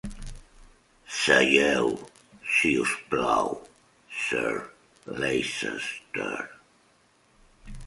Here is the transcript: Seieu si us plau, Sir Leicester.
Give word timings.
Seieu 1.17 1.89
si 2.55 2.71
us 2.85 2.93
plau, 3.11 3.53
Sir 4.23 4.49
Leicester. 5.05 6.49